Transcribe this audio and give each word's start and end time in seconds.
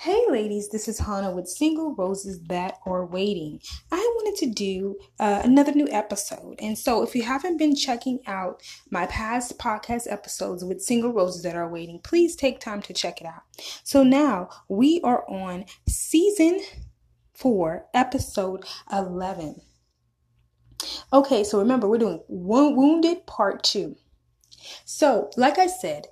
Hey 0.00 0.24
ladies, 0.30 0.68
this 0.68 0.86
is 0.86 1.00
Hannah 1.00 1.32
with 1.32 1.48
Single 1.48 1.92
Roses 1.96 2.40
That 2.44 2.78
Are 2.86 3.04
Waiting. 3.04 3.58
I 3.90 3.96
wanted 3.96 4.38
to 4.38 4.46
do 4.46 4.96
uh, 5.18 5.40
another 5.42 5.72
new 5.72 5.88
episode. 5.90 6.54
And 6.60 6.78
so 6.78 7.02
if 7.02 7.16
you 7.16 7.24
haven't 7.24 7.56
been 7.56 7.74
checking 7.74 8.20
out 8.28 8.62
my 8.90 9.06
past 9.06 9.58
podcast 9.58 10.06
episodes 10.08 10.64
with 10.64 10.80
Single 10.80 11.12
Roses 11.12 11.42
That 11.42 11.56
Are 11.56 11.68
Waiting, 11.68 11.98
please 12.04 12.36
take 12.36 12.60
time 12.60 12.80
to 12.82 12.92
check 12.92 13.20
it 13.20 13.26
out. 13.26 13.42
So 13.82 14.04
now 14.04 14.50
we 14.68 15.00
are 15.02 15.28
on 15.28 15.64
season 15.88 16.60
4, 17.34 17.86
episode 17.92 18.64
11. 18.92 19.60
Okay, 21.12 21.42
so 21.42 21.58
remember 21.58 21.88
we're 21.88 21.98
doing 21.98 22.22
Wounded 22.28 23.26
Part 23.26 23.64
2. 23.64 23.96
So, 24.84 25.30
like 25.36 25.58
I 25.58 25.66
said, 25.66 26.06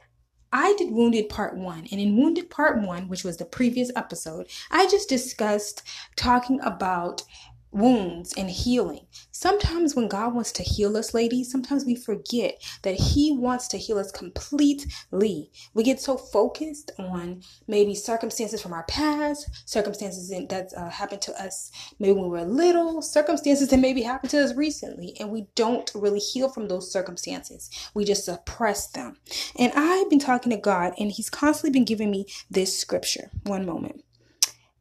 I 0.52 0.74
did 0.78 0.92
Wounded 0.92 1.28
Part 1.28 1.56
1, 1.56 1.88
and 1.90 2.00
in 2.00 2.16
Wounded 2.16 2.50
Part 2.50 2.80
1, 2.80 3.08
which 3.08 3.24
was 3.24 3.36
the 3.36 3.44
previous 3.44 3.90
episode, 3.96 4.46
I 4.70 4.86
just 4.86 5.08
discussed 5.08 5.82
talking 6.14 6.60
about 6.60 7.22
wounds 7.72 8.32
and 8.36 8.50
healing. 8.50 9.06
Sometimes 9.30 9.94
when 9.94 10.08
God 10.08 10.34
wants 10.34 10.52
to 10.52 10.62
heal 10.62 10.96
us, 10.96 11.12
ladies, 11.14 11.50
sometimes 11.50 11.84
we 11.84 11.94
forget 11.94 12.62
that 12.82 12.94
He 12.94 13.32
wants 13.36 13.68
to 13.68 13.78
heal 13.78 13.98
us 13.98 14.10
completely. 14.10 15.50
We 15.74 15.82
get 15.82 16.00
so 16.00 16.16
focused 16.16 16.90
on 16.98 17.42
maybe 17.68 17.94
circumstances 17.94 18.62
from 18.62 18.72
our 18.72 18.84
past, 18.84 19.68
circumstances 19.68 20.28
that 20.30 20.72
uh, 20.76 20.88
happened 20.88 21.22
to 21.22 21.42
us 21.42 21.70
maybe 21.98 22.12
when 22.12 22.24
we 22.24 22.30
were 22.30 22.44
little, 22.44 23.02
circumstances 23.02 23.68
that 23.68 23.78
maybe 23.78 24.02
happened 24.02 24.30
to 24.30 24.42
us 24.42 24.54
recently, 24.54 25.14
and 25.20 25.30
we 25.30 25.46
don't 25.54 25.90
really 25.94 26.18
heal 26.18 26.48
from 26.48 26.68
those 26.68 26.90
circumstances. 26.90 27.70
We 27.94 28.04
just 28.04 28.24
suppress 28.24 28.88
them. 28.88 29.16
And 29.58 29.72
I've 29.74 30.10
been 30.10 30.18
talking 30.18 30.50
to 30.50 30.56
God, 30.56 30.94
and 30.98 31.10
He's 31.10 31.30
constantly 31.30 31.76
been 31.78 31.84
giving 31.84 32.10
me 32.10 32.26
this 32.50 32.78
scripture. 32.78 33.30
One 33.44 33.66
moment. 33.66 34.02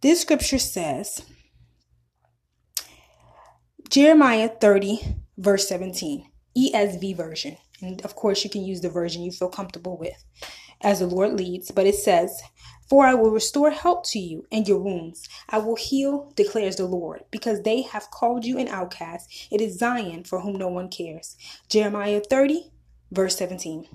This 0.02 0.22
scripture 0.22 0.60
says, 0.60 1.24
Jeremiah 3.90 4.50
30, 4.50 5.16
verse 5.38 5.68
17, 5.70 6.28
ESV 6.58 7.16
version. 7.16 7.58
And 7.82 8.02
of 8.02 8.16
course, 8.16 8.44
you 8.44 8.50
can 8.50 8.64
use 8.64 8.82
the 8.82 8.90
version 8.90 9.22
you 9.22 9.32
feel 9.32 9.50
comfortable 9.50 9.98
with 9.98 10.24
as 10.82 11.00
the 11.00 11.08
Lord 11.08 11.34
leads. 11.34 11.70
But 11.72 11.86
it 11.86 11.96
says, 11.96 12.42
For 12.90 13.06
I 13.06 13.14
will 13.14 13.30
restore 13.30 13.70
health 13.70 14.04
to 14.10 14.20
you 14.20 14.46
and 14.52 14.68
your 14.68 14.80
wounds. 14.80 15.30
I 15.50 15.60
will 15.60 15.76
heal, 15.76 16.34
declares 16.36 16.78
the 16.78 16.86
Lord, 16.86 17.26
because 17.30 17.62
they 17.62 17.84
have 17.84 18.12
called 18.12 18.44
you 18.44 18.58
an 18.58 18.70
outcast. 18.70 19.48
It 19.52 19.62
is 19.62 19.78
Zion 19.78 20.24
for 20.24 20.42
whom 20.42 20.56
no 20.56 20.68
one 20.68 20.90
cares. 20.90 21.38
Jeremiah 21.70 22.22
30, 22.28 22.72
verse 23.12 23.38
17. 23.38 23.88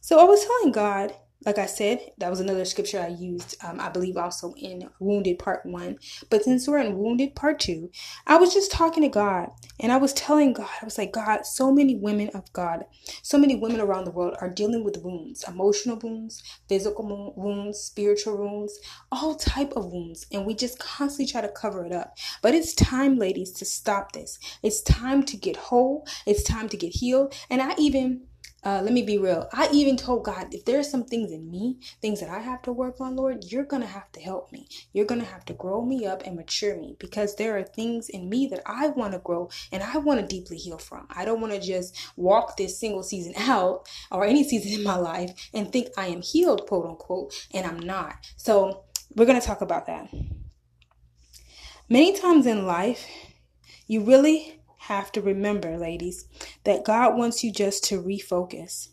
So 0.00 0.20
I 0.20 0.24
was 0.24 0.44
telling 0.44 0.72
God, 0.72 1.14
like 1.44 1.58
I 1.58 1.66
said, 1.66 2.00
that 2.18 2.30
was 2.30 2.40
another 2.40 2.64
scripture 2.64 3.00
I 3.00 3.08
used, 3.08 3.56
um, 3.64 3.80
I 3.80 3.88
believe 3.88 4.16
also 4.16 4.54
in 4.56 4.88
Wounded 5.00 5.38
Part 5.38 5.64
1. 5.64 5.98
But 6.30 6.44
since 6.44 6.68
we're 6.68 6.78
in 6.78 6.98
Wounded 6.98 7.34
Part 7.34 7.60
2, 7.60 7.90
I 8.26 8.36
was 8.36 8.54
just 8.54 8.70
talking 8.70 9.02
to 9.02 9.08
God 9.08 9.50
and 9.80 9.92
I 9.92 9.96
was 9.96 10.12
telling 10.12 10.52
God, 10.52 10.68
I 10.80 10.84
was 10.84 10.98
like, 10.98 11.12
God, 11.12 11.46
so 11.46 11.72
many 11.72 11.96
women 11.96 12.30
of 12.34 12.52
God, 12.52 12.84
so 13.22 13.38
many 13.38 13.56
women 13.56 13.80
around 13.80 14.04
the 14.04 14.10
world 14.10 14.36
are 14.40 14.50
dealing 14.50 14.84
with 14.84 15.02
wounds, 15.02 15.44
emotional 15.46 15.98
wounds, 16.02 16.42
physical 16.68 17.34
wounds, 17.36 17.78
spiritual 17.78 18.38
wounds, 18.38 18.78
all 19.10 19.34
type 19.34 19.72
of 19.74 19.92
wounds. 19.92 20.26
And 20.32 20.46
we 20.46 20.54
just 20.54 20.78
constantly 20.78 21.30
try 21.30 21.40
to 21.40 21.48
cover 21.48 21.84
it 21.84 21.92
up. 21.92 22.16
But 22.42 22.54
it's 22.54 22.74
time, 22.74 23.16
ladies, 23.16 23.52
to 23.52 23.64
stop 23.64 24.12
this. 24.12 24.38
It's 24.62 24.82
time 24.82 25.22
to 25.24 25.36
get 25.36 25.56
whole. 25.56 26.06
It's 26.26 26.42
time 26.42 26.68
to 26.68 26.76
get 26.76 26.94
healed. 26.94 27.34
And 27.50 27.60
I 27.60 27.74
even 27.78 28.22
uh, 28.64 28.80
let 28.82 28.92
me 28.92 29.02
be 29.02 29.18
real. 29.18 29.48
I 29.52 29.68
even 29.72 29.96
told 29.96 30.24
God, 30.24 30.54
if 30.54 30.64
there's 30.64 30.88
some 30.88 31.04
things 31.04 31.32
in 31.32 31.50
me, 31.50 31.78
things 32.00 32.20
that 32.20 32.28
I 32.28 32.38
have 32.38 32.62
to 32.62 32.72
work 32.72 33.00
on, 33.00 33.16
Lord, 33.16 33.44
you're 33.50 33.64
going 33.64 33.82
to 33.82 33.88
have 33.88 34.12
to 34.12 34.20
help 34.20 34.52
me. 34.52 34.68
You're 34.92 35.06
going 35.06 35.20
to 35.20 35.26
have 35.26 35.44
to 35.46 35.52
grow 35.52 35.84
me 35.84 36.06
up 36.06 36.22
and 36.24 36.36
mature 36.36 36.76
me 36.76 36.94
because 37.00 37.34
there 37.34 37.58
are 37.58 37.64
things 37.64 38.08
in 38.08 38.28
me 38.28 38.46
that 38.48 38.62
I 38.64 38.88
want 38.88 39.14
to 39.14 39.18
grow 39.18 39.50
and 39.72 39.82
I 39.82 39.98
want 39.98 40.20
to 40.20 40.26
deeply 40.26 40.58
heal 40.58 40.78
from. 40.78 41.08
I 41.10 41.24
don't 41.24 41.40
want 41.40 41.52
to 41.52 41.60
just 41.60 41.96
walk 42.16 42.56
this 42.56 42.78
single 42.78 43.02
season 43.02 43.34
out 43.36 43.88
or 44.12 44.24
any 44.24 44.44
season 44.44 44.78
in 44.78 44.84
my 44.84 44.96
life 44.96 45.50
and 45.52 45.72
think 45.72 45.88
I 45.96 46.06
am 46.06 46.22
healed, 46.22 46.66
quote 46.68 46.86
unquote, 46.86 47.34
and 47.52 47.66
I'm 47.66 47.80
not. 47.80 48.14
So 48.36 48.84
we're 49.16 49.26
going 49.26 49.40
to 49.40 49.46
talk 49.46 49.60
about 49.60 49.86
that. 49.86 50.08
Many 51.88 52.16
times 52.16 52.46
in 52.46 52.64
life, 52.64 53.06
you 53.88 54.04
really 54.04 54.61
have 54.82 55.12
to 55.12 55.22
remember, 55.22 55.78
ladies, 55.78 56.26
that 56.64 56.84
God 56.84 57.16
wants 57.16 57.44
you 57.44 57.52
just 57.52 57.84
to 57.84 58.02
refocus. 58.02 58.88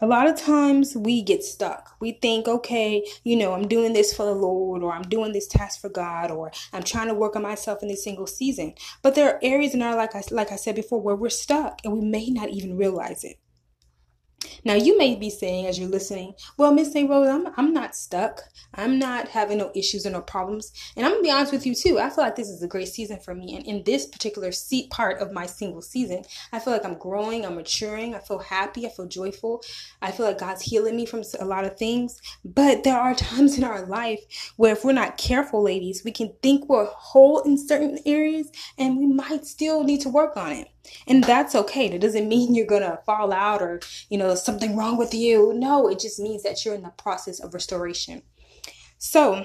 A 0.00 0.06
lot 0.06 0.28
of 0.28 0.40
times 0.40 0.96
we 0.96 1.22
get 1.22 1.42
stuck. 1.42 1.96
We 2.00 2.12
think, 2.12 2.46
okay, 2.46 3.04
you 3.24 3.36
know, 3.36 3.52
I'm 3.52 3.66
doing 3.66 3.92
this 3.92 4.14
for 4.14 4.24
the 4.24 4.34
Lord, 4.34 4.82
or 4.82 4.92
I'm 4.92 5.02
doing 5.02 5.32
this 5.32 5.48
task 5.48 5.80
for 5.80 5.88
God, 5.88 6.30
or 6.30 6.52
I'm 6.72 6.84
trying 6.84 7.08
to 7.08 7.14
work 7.14 7.36
on 7.36 7.42
myself 7.42 7.82
in 7.82 7.88
this 7.88 8.04
single 8.04 8.28
season. 8.28 8.74
But 9.02 9.14
there 9.14 9.28
are 9.28 9.40
areas 9.42 9.74
in 9.74 9.82
our 9.82 9.96
like 9.96 10.14
I 10.14 10.22
like 10.30 10.52
I 10.52 10.56
said 10.56 10.76
before 10.76 11.00
where 11.02 11.16
we're 11.16 11.30
stuck 11.30 11.80
and 11.84 11.92
we 11.92 12.00
may 12.00 12.30
not 12.30 12.50
even 12.50 12.76
realize 12.76 13.24
it. 13.24 13.38
Now, 14.64 14.74
you 14.74 14.96
may 14.98 15.14
be 15.14 15.30
saying 15.30 15.66
as 15.66 15.78
you're 15.78 15.88
listening, 15.88 16.34
well, 16.56 16.72
Miss 16.72 16.92
St. 16.92 17.08
Rose, 17.08 17.28
I'm, 17.28 17.48
I'm 17.56 17.72
not 17.72 17.94
stuck. 17.94 18.42
I'm 18.74 18.98
not 18.98 19.28
having 19.28 19.58
no 19.58 19.70
issues 19.74 20.06
or 20.06 20.10
no 20.10 20.20
problems. 20.20 20.72
And 20.96 21.04
I'm 21.04 21.12
going 21.12 21.22
to 21.22 21.26
be 21.28 21.32
honest 21.32 21.52
with 21.52 21.66
you, 21.66 21.74
too. 21.74 21.98
I 21.98 22.10
feel 22.10 22.24
like 22.24 22.36
this 22.36 22.48
is 22.48 22.62
a 22.62 22.68
great 22.68 22.88
season 22.88 23.18
for 23.20 23.34
me. 23.34 23.56
And 23.56 23.66
in 23.66 23.82
this 23.84 24.06
particular 24.06 24.52
seat 24.52 24.90
part 24.90 25.20
of 25.20 25.32
my 25.32 25.46
single 25.46 25.82
season, 25.82 26.24
I 26.52 26.58
feel 26.58 26.72
like 26.72 26.84
I'm 26.84 26.98
growing, 26.98 27.44
I'm 27.44 27.56
maturing, 27.56 28.14
I 28.14 28.20
feel 28.20 28.38
happy, 28.38 28.86
I 28.86 28.90
feel 28.90 29.06
joyful. 29.06 29.62
I 30.02 30.10
feel 30.10 30.26
like 30.26 30.38
God's 30.38 30.62
healing 30.62 30.96
me 30.96 31.06
from 31.06 31.22
a 31.40 31.44
lot 31.44 31.64
of 31.64 31.76
things. 31.76 32.20
But 32.44 32.84
there 32.84 32.98
are 32.98 33.14
times 33.28 33.58
in 33.58 33.64
our 33.64 33.86
life 33.86 34.20
where 34.56 34.72
if 34.72 34.84
we're 34.84 34.92
not 34.92 35.18
careful, 35.18 35.62
ladies, 35.62 36.04
we 36.04 36.12
can 36.12 36.32
think 36.42 36.68
we're 36.68 36.86
whole 36.86 37.40
in 37.40 37.58
certain 37.58 37.98
areas 38.06 38.50
and 38.76 38.98
we 38.98 39.06
might 39.06 39.46
still 39.46 39.84
need 39.84 40.00
to 40.02 40.08
work 40.08 40.36
on 40.36 40.52
it. 40.52 40.68
And 41.06 41.24
that's 41.24 41.54
okay. 41.54 41.88
That 41.88 42.00
doesn't 42.00 42.28
mean 42.28 42.54
you're 42.54 42.66
going 42.66 42.82
to 42.82 43.00
fall 43.06 43.32
out 43.32 43.62
or, 43.62 43.80
you 44.10 44.18
know, 44.18 44.34
something 44.34 44.76
wrong 44.76 44.96
with 44.96 45.14
you. 45.14 45.52
No, 45.54 45.88
it 45.88 45.98
just 45.98 46.20
means 46.20 46.42
that 46.42 46.64
you're 46.64 46.74
in 46.74 46.82
the 46.82 46.90
process 46.90 47.40
of 47.40 47.54
restoration. 47.54 48.22
So, 48.98 49.44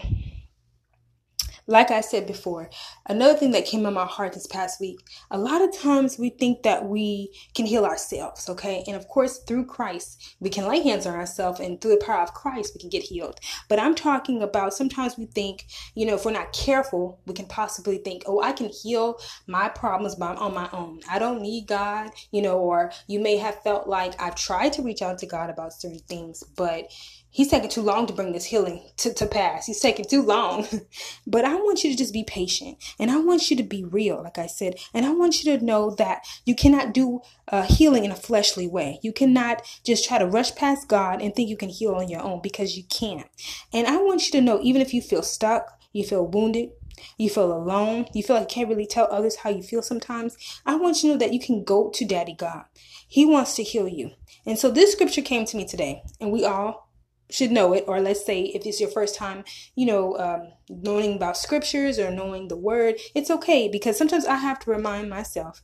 like 1.65 1.91
I 1.91 2.01
said 2.01 2.27
before, 2.27 2.69
another 3.07 3.37
thing 3.37 3.51
that 3.51 3.65
came 3.65 3.85
in 3.85 3.93
my 3.93 4.05
heart 4.05 4.33
this 4.33 4.47
past 4.47 4.81
week, 4.81 4.99
a 5.31 5.37
lot 5.37 5.61
of 5.61 5.77
times 5.77 6.19
we 6.19 6.29
think 6.29 6.63
that 6.63 6.85
we 6.85 7.31
can 7.55 7.65
heal 7.65 7.85
ourselves, 7.85 8.49
okay? 8.49 8.83
And 8.85 8.95
of 8.95 9.07
course, 9.07 9.39
through 9.39 9.65
Christ, 9.65 10.35
we 10.39 10.49
can 10.49 10.67
lay 10.67 10.81
hands 10.81 11.05
on 11.05 11.15
ourselves, 11.15 11.59
and 11.59 11.79
through 11.79 11.97
the 11.97 12.05
power 12.05 12.21
of 12.21 12.33
Christ, 12.33 12.73
we 12.75 12.81
can 12.81 12.89
get 12.89 13.03
healed. 13.03 13.39
But 13.69 13.79
I'm 13.79 13.95
talking 13.95 14.41
about 14.41 14.73
sometimes 14.73 15.17
we 15.17 15.25
think, 15.25 15.67
you 15.95 16.05
know, 16.05 16.15
if 16.15 16.25
we're 16.25 16.31
not 16.31 16.53
careful, 16.53 17.19
we 17.25 17.33
can 17.33 17.45
possibly 17.45 17.97
think, 17.97 18.23
oh, 18.25 18.41
I 18.41 18.51
can 18.51 18.69
heal 18.69 19.19
my 19.47 19.69
problems 19.69 20.15
by 20.15 20.33
on 20.33 20.53
my 20.53 20.69
own. 20.73 21.01
I 21.09 21.19
don't 21.19 21.41
need 21.41 21.67
God, 21.67 22.11
you 22.31 22.41
know, 22.41 22.57
or 22.57 22.91
you 23.07 23.19
may 23.19 23.37
have 23.37 23.61
felt 23.63 23.87
like 23.87 24.21
I've 24.21 24.35
tried 24.35 24.73
to 24.73 24.81
reach 24.81 25.01
out 25.01 25.17
to 25.19 25.25
God 25.25 25.49
about 25.49 25.73
certain 25.73 25.99
things, 25.99 26.43
but 26.55 26.91
he's 27.33 27.49
taking 27.49 27.69
too 27.69 27.81
long 27.81 28.05
to 28.05 28.13
bring 28.13 28.31
this 28.31 28.45
healing 28.45 28.81
to, 28.97 29.13
to 29.13 29.25
pass. 29.25 29.65
He's 29.65 29.79
taking 29.79 30.05
too 30.05 30.21
long. 30.21 30.67
but 31.27 31.43
I 31.43 31.55
want 31.55 31.83
you 31.83 31.91
to 31.91 31.97
just 31.97 32.13
be 32.13 32.23
patient 32.23 32.77
and 32.99 33.11
I 33.11 33.17
want 33.17 33.49
you 33.49 33.57
to 33.57 33.63
be 33.63 33.83
real, 33.83 34.21
like 34.23 34.37
I 34.37 34.47
said. 34.47 34.75
And 34.93 35.05
I 35.05 35.11
want 35.11 35.43
you 35.43 35.57
to 35.57 35.65
know 35.65 35.89
that 35.95 36.25
you 36.45 36.55
cannot 36.55 36.93
do 36.93 37.21
uh, 37.49 37.63
healing 37.63 38.05
in 38.05 38.11
a 38.11 38.15
fleshly 38.15 38.67
way. 38.67 38.99
You 39.01 39.11
cannot 39.11 39.63
just 39.83 40.07
try 40.07 40.19
to 40.19 40.27
rush 40.27 40.55
past 40.55 40.87
God 40.87 41.21
and 41.21 41.35
think 41.35 41.49
you 41.49 41.57
can 41.57 41.69
heal 41.69 41.95
on 41.95 42.07
your 42.07 42.21
own 42.21 42.39
because 42.41 42.77
you 42.77 42.83
can't. 42.83 43.27
And 43.73 43.87
I 43.87 43.97
want 43.97 44.25
you 44.25 44.31
to 44.33 44.41
know, 44.41 44.59
even 44.61 44.81
if 44.81 44.93
you 44.93 45.01
feel 45.01 45.23
stuck, 45.23 45.79
you 45.91 46.03
feel 46.03 46.25
wounded, 46.25 46.69
you 47.17 47.29
feel 47.29 47.51
alone, 47.51 48.05
you 48.13 48.21
feel 48.21 48.35
like 48.35 48.49
you 48.49 48.55
can't 48.55 48.69
really 48.69 48.85
tell 48.85 49.07
others 49.11 49.37
how 49.37 49.49
you 49.49 49.63
feel 49.63 49.81
sometimes, 49.81 50.37
I 50.65 50.75
want 50.75 50.97
you 50.97 51.09
to 51.09 51.13
know 51.15 51.19
that 51.19 51.33
you 51.33 51.39
can 51.39 51.63
go 51.63 51.89
to 51.89 52.05
Daddy 52.05 52.35
God. 52.35 52.65
He 53.07 53.25
wants 53.25 53.55
to 53.55 53.63
heal 53.63 53.87
you. 53.87 54.11
And 54.45 54.57
so 54.59 54.69
this 54.69 54.91
scripture 54.91 55.21
came 55.21 55.45
to 55.45 55.57
me 55.57 55.65
today, 55.65 56.03
and 56.19 56.31
we 56.31 56.45
all 56.45 56.92
should 57.29 57.51
know 57.51 57.73
it 57.73 57.83
or 57.87 57.99
let's 57.99 58.25
say 58.25 58.41
if 58.41 58.65
it's 58.65 58.79
your 58.79 58.89
first 58.89 59.15
time 59.15 59.43
you 59.75 59.85
know 59.85 60.17
um, 60.17 60.51
knowing 60.69 61.15
about 61.15 61.37
scriptures 61.37 61.97
or 61.97 62.11
knowing 62.11 62.47
the 62.47 62.57
word 62.57 62.95
it's 63.15 63.31
okay 63.31 63.67
because 63.67 63.97
sometimes 63.97 64.25
i 64.25 64.35
have 64.35 64.59
to 64.59 64.69
remind 64.69 65.09
myself 65.09 65.61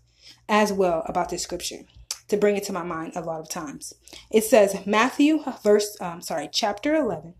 as 0.47 0.71
well 0.71 1.03
about 1.07 1.29
this 1.29 1.43
scripture 1.43 1.81
to 2.27 2.37
bring 2.37 2.55
it 2.55 2.63
to 2.63 2.73
my 2.73 2.83
mind 2.83 3.13
a 3.15 3.21
lot 3.21 3.39
of 3.39 3.49
times. 3.49 3.93
It 4.31 4.43
says 4.43 4.85
matthew 4.85 5.43
verse 5.63 5.97
um, 5.99 6.21
sorry 6.21 6.49
chapter 6.51 6.95
11 6.95 7.33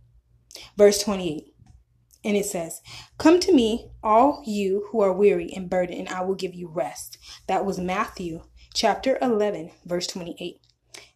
verse 0.77 1.01
28 1.01 1.53
and 2.25 2.35
it 2.35 2.45
says 2.45 2.81
come 3.17 3.39
to 3.39 3.53
me 3.53 3.91
all 4.03 4.43
you 4.45 4.87
who 4.91 5.01
are 5.01 5.13
weary 5.13 5.51
and 5.55 5.69
burdened 5.69 5.99
and 5.99 6.09
i 6.09 6.21
will 6.21 6.35
give 6.35 6.53
you 6.53 6.67
rest. 6.67 7.17
That 7.47 7.65
was 7.65 7.79
matthew 7.79 8.43
chapter 8.73 9.17
11 9.21 9.71
verse 9.85 10.07
28 10.07 10.61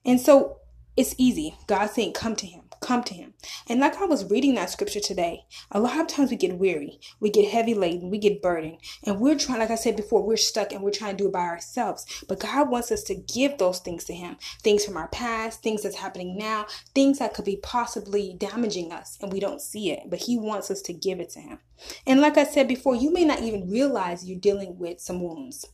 and 0.05 0.21
so 0.21 0.59
it's 0.95 1.15
easy. 1.17 1.57
God 1.65 1.87
saying 1.87 2.13
come 2.13 2.35
to 2.35 2.45
him 2.45 2.62
come 2.83 3.03
to 3.05 3.13
Him. 3.13 3.33
And 3.67 3.79
like 3.79 3.97
I 3.97 4.05
was 4.05 4.29
reading 4.29 4.55
that 4.55 4.69
scripture 4.69 4.99
today, 4.99 5.45
a 5.71 5.79
lot 5.79 5.99
of 5.99 6.07
times 6.07 6.31
we 6.31 6.37
get 6.37 6.57
weary, 6.57 6.99
we 7.19 7.29
get 7.29 7.51
heavy 7.51 7.73
laden, 7.73 8.09
we 8.09 8.17
get 8.17 8.41
burdened, 8.41 8.77
and 9.03 9.19
we're 9.19 9.37
trying, 9.37 9.59
like 9.59 9.71
I 9.71 9.75
said 9.75 9.95
before, 9.95 10.23
we're 10.23 10.37
stuck 10.37 10.71
and 10.71 10.83
we're 10.83 10.91
trying 10.91 11.17
to 11.17 11.23
do 11.23 11.27
it 11.27 11.33
by 11.33 11.39
ourselves. 11.39 12.23
But 12.27 12.39
God 12.39 12.69
wants 12.69 12.91
us 12.91 13.03
to 13.03 13.15
give 13.15 13.57
those 13.57 13.79
things 13.79 14.03
to 14.05 14.13
Him 14.13 14.37
things 14.61 14.85
from 14.85 14.97
our 14.97 15.07
past, 15.09 15.61
things 15.61 15.83
that's 15.83 15.95
happening 15.95 16.37
now, 16.37 16.65
things 16.93 17.19
that 17.19 17.33
could 17.33 17.45
be 17.45 17.57
possibly 17.57 18.35
damaging 18.37 18.91
us, 18.91 19.17
and 19.21 19.31
we 19.31 19.39
don't 19.39 19.61
see 19.61 19.91
it. 19.91 20.01
But 20.07 20.19
He 20.19 20.37
wants 20.37 20.69
us 20.69 20.81
to 20.83 20.93
give 20.93 21.19
it 21.19 21.29
to 21.31 21.39
Him. 21.39 21.59
And 22.05 22.21
like 22.21 22.37
I 22.37 22.43
said 22.43 22.67
before, 22.67 22.95
you 22.95 23.11
may 23.11 23.25
not 23.25 23.41
even 23.41 23.69
realize 23.69 24.25
you're 24.25 24.39
dealing 24.39 24.77
with 24.77 24.99
some 24.99 25.21
wounds. 25.21 25.65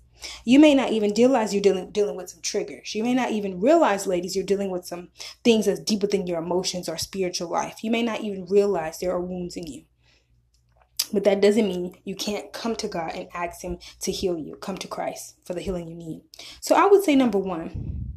You 0.46 0.60
may 0.60 0.74
not 0.74 0.92
even 0.92 1.14
realize 1.16 1.54
you're 1.54 1.62
dealing 1.62 1.92
dealing 1.92 2.16
with 2.16 2.30
some 2.30 2.42
triggers. 2.42 2.94
You 2.96 3.04
may 3.04 3.14
not 3.14 3.32
even 3.32 3.60
realize, 3.60 4.08
ladies, 4.08 4.36
you're 4.36 4.46
dealing 4.46 4.72
with 4.72 4.86
some 4.86 5.10
things 5.44 5.66
that's 5.66 5.80
deep 5.80 6.02
within 6.02 6.28
your 6.28 6.40
emotions 6.40 6.90
or 6.90 6.98
spiritual 6.98 7.50
life. 7.50 7.84
You 7.84 7.92
may 7.92 8.04
not 8.04 8.22
even 8.22 8.46
realize 8.46 9.00
there 9.00 9.12
are 9.12 9.22
wounds 9.22 9.56
in 9.56 9.68
you. 9.68 9.84
But 11.12 11.24
that 11.24 11.42
doesn't 11.42 11.68
mean 11.68 11.96
you 12.04 12.16
can't 12.16 12.54
come 12.54 12.76
to 12.78 12.88
God 12.88 13.14
and 13.16 13.30
ask 13.34 13.62
Him 13.62 13.80
to 14.02 14.12
heal 14.12 14.38
you. 14.38 14.56
Come 14.58 14.78
to 14.78 14.88
Christ 14.88 15.36
for 15.44 15.54
the 15.54 15.62
healing 15.62 15.88
you 15.88 15.96
need. 15.96 16.22
So 16.62 16.76
I 16.76 16.86
would 16.86 17.04
say 17.04 17.16
number 17.16 17.40
one, 17.40 18.16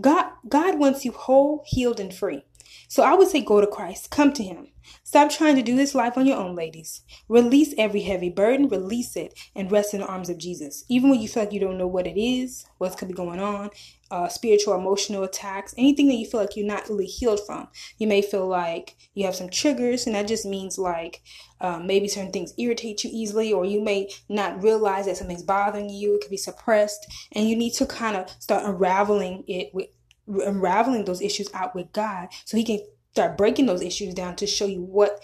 God 0.00 0.26
God 0.48 0.78
wants 0.78 1.04
you 1.04 1.12
whole, 1.12 1.64
healed, 1.66 2.00
and 2.00 2.12
free. 2.12 2.44
So 2.88 3.02
I 3.02 3.14
would 3.14 3.28
say 3.28 3.42
go 3.42 3.60
to 3.60 3.66
Christ. 3.66 4.10
Come 4.10 4.32
to 4.34 4.42
Him. 4.42 4.68
Stop 5.02 5.30
trying 5.30 5.56
to 5.56 5.62
do 5.62 5.76
this 5.76 5.94
life 5.94 6.16
on 6.16 6.26
your 6.26 6.36
own, 6.36 6.54
ladies. 6.54 7.02
Release 7.28 7.74
every 7.76 8.02
heavy 8.02 8.30
burden, 8.30 8.68
release 8.68 9.16
it, 9.16 9.38
and 9.54 9.70
rest 9.70 9.94
in 9.94 10.00
the 10.00 10.06
arms 10.06 10.28
of 10.28 10.38
Jesus. 10.38 10.84
Even 10.88 11.10
when 11.10 11.20
you 11.20 11.28
feel 11.28 11.42
like 11.44 11.52
you 11.52 11.60
don't 11.60 11.78
know 11.78 11.86
what 11.86 12.06
it 12.06 12.20
is, 12.20 12.66
what's 12.78 12.94
could 12.94 13.08
be 13.08 13.14
going 13.14 13.40
on, 13.40 13.70
uh, 14.10 14.28
spiritual, 14.28 14.74
emotional 14.74 15.24
attacks, 15.24 15.74
anything 15.76 16.06
that 16.08 16.14
you 16.14 16.26
feel 16.26 16.40
like 16.40 16.56
you're 16.56 16.66
not 16.66 16.88
really 16.88 17.06
healed 17.06 17.44
from. 17.44 17.68
You 17.98 18.06
may 18.06 18.22
feel 18.22 18.46
like 18.46 18.96
you 19.14 19.24
have 19.24 19.34
some 19.34 19.50
triggers, 19.50 20.06
and 20.06 20.14
that 20.14 20.28
just 20.28 20.46
means 20.46 20.78
like 20.78 21.22
um, 21.60 21.86
maybe 21.86 22.06
certain 22.06 22.32
things 22.32 22.54
irritate 22.58 23.02
you 23.02 23.10
easily, 23.12 23.52
or 23.52 23.64
you 23.64 23.80
may 23.82 24.10
not 24.28 24.62
realize 24.62 25.06
that 25.06 25.16
something's 25.16 25.42
bothering 25.42 25.90
you. 25.90 26.14
It 26.14 26.20
could 26.22 26.30
be 26.30 26.36
suppressed, 26.36 27.06
and 27.32 27.48
you 27.48 27.56
need 27.56 27.72
to 27.74 27.86
kind 27.86 28.16
of 28.16 28.30
start 28.38 28.64
unraveling 28.64 29.44
it 29.48 29.70
with 29.74 29.88
unraveling 30.28 31.04
those 31.04 31.22
issues 31.22 31.52
out 31.54 31.74
with 31.74 31.92
God 31.92 32.28
so 32.44 32.56
He 32.56 32.64
can 32.64 32.80
start 33.12 33.36
breaking 33.36 33.66
those 33.66 33.82
issues 33.82 34.14
down 34.14 34.36
to 34.36 34.46
show 34.46 34.66
you 34.66 34.82
what 34.82 35.20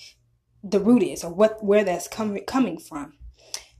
the 0.62 0.80
root 0.80 1.02
is 1.02 1.24
or 1.24 1.32
what 1.32 1.62
where 1.62 1.84
that's 1.84 2.08
coming 2.08 2.44
coming 2.44 2.78
from. 2.78 3.14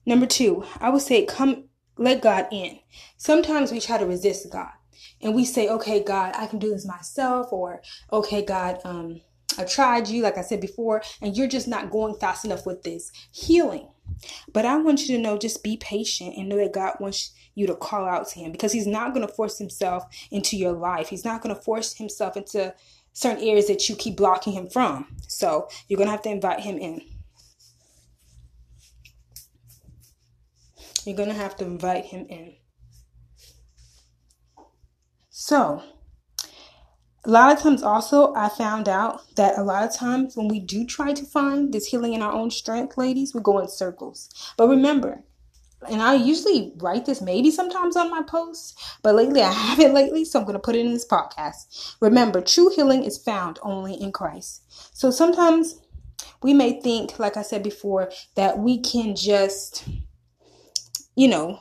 Number 0.05 0.27
two, 0.27 0.65
I 0.81 0.91
would 0.91 1.03
say 1.03 1.25
come 1.25 1.65
let 1.97 2.23
God 2.23 2.49
in. 2.51 2.81
Sometimes 3.17 3.71
we 3.71 3.81
try 3.81 3.99
to 3.99 4.07
resist 4.07 4.51
God 4.51 4.73
and 5.21 5.35
we 5.35 5.45
say, 5.45 5.69
okay, 5.69 6.03
God, 6.03 6.35
I 6.37 6.47
can 6.47 6.59
do 6.59 6.71
this 6.71 6.87
myself, 6.87 7.53
or 7.53 7.83
okay, 8.13 8.45
God, 8.45 8.79
um, 8.85 9.21
I 9.59 9.65
tried 9.65 10.09
you, 10.09 10.23
like 10.23 10.39
I 10.39 10.43
said 10.43 10.61
before, 10.61 11.03
and 11.21 11.37
you're 11.37 11.49
just 11.49 11.69
not 11.69 11.91
going 11.91 12.15
fast 12.15 12.45
enough 12.45 12.67
with 12.67 12.83
this 12.83 13.13
healing. 13.31 13.89
But 14.53 14.64
I 14.64 14.76
want 14.76 15.06
you 15.06 15.17
to 15.17 15.23
know 15.23 15.38
just 15.38 15.62
be 15.62 15.76
patient 15.76 16.37
and 16.37 16.49
know 16.49 16.56
that 16.56 16.73
God 16.73 16.97
wants 17.00 17.32
you 17.55 17.67
to 17.67 17.75
call 17.75 18.06
out 18.06 18.29
to 18.29 18.38
Him 18.38 18.53
because 18.53 18.73
He's 18.73 18.87
not 18.87 19.14
going 19.14 19.26
to 19.26 19.32
force 19.32 19.59
Himself 19.59 20.05
into 20.31 20.56
your 20.56 20.73
life. 20.73 21.09
He's 21.09 21.25
not 21.25 21.43
going 21.43 21.55
to 21.55 21.61
force 21.61 21.94
Himself 21.94 22.37
into 22.37 22.75
certain 23.12 23.47
areas 23.47 23.67
that 23.69 23.88
you 23.88 23.97
keep 23.97 24.17
blocking 24.17 24.53
him 24.53 24.69
from. 24.69 25.06
So 25.29 25.69
you're 25.88 25.99
going 25.99 26.09
to 26.09 26.12
have 26.12 26.23
to 26.23 26.31
invite 26.31 26.61
him 26.61 26.79
in. 26.79 27.03
You're 31.05 31.17
going 31.17 31.29
to 31.29 31.35
have 31.35 31.56
to 31.56 31.65
invite 31.65 32.06
him 32.06 32.26
in. 32.29 32.55
So, 35.31 35.82
a 37.25 37.31
lot 37.31 37.53
of 37.53 37.63
times 37.63 37.83
also 37.83 38.35
I 38.35 38.49
found 38.49 38.89
out 38.89 39.23
that 39.37 39.59
a 39.59 39.63
lot 39.63 39.85
of 39.85 39.95
times 39.95 40.37
when 40.37 40.49
we 40.49 40.59
do 40.59 40.85
try 40.85 41.13
to 41.13 41.25
find 41.25 41.73
this 41.73 41.87
healing 41.87 42.15
in 42.15 42.23
our 42.23 42.33
own 42.33 42.51
strength, 42.51 42.99
ladies, 42.99 43.35
we 43.35 43.41
go 43.41 43.59
in 43.61 43.69
circles. 43.69 44.29
But 44.57 44.69
remember, 44.69 45.23
and 45.89 46.03
I 46.03 46.15
usually 46.15 46.73
write 46.77 47.07
this 47.07 47.21
maybe 47.21 47.51
sometimes 47.51 47.97
on 47.97 48.11
my 48.11 48.23
posts, 48.23 48.75
but 49.03 49.15
lately 49.15 49.43
I 49.43 49.53
haven't 49.53 49.95
lately, 49.95 50.25
so 50.25 50.39
I'm 50.39 50.45
going 50.45 50.55
to 50.55 50.61
put 50.61 50.75
it 50.75 50.85
in 50.85 50.93
this 50.93 51.07
podcast. 51.07 51.97
Remember, 52.01 52.41
true 52.41 52.71
healing 52.75 53.05
is 53.05 53.19
found 53.19 53.59
only 53.63 53.95
in 53.95 54.13
Christ. 54.13 54.65
So 54.97 55.11
sometimes 55.11 55.81
we 56.43 56.55
may 56.55 56.81
think, 56.81 57.19
like 57.19 57.37
I 57.37 57.43
said 57.43 57.63
before, 57.63 58.11
that 58.35 58.59
we 58.59 58.81
can 58.81 59.15
just, 59.15 59.89
you 61.15 61.29
know, 61.29 61.61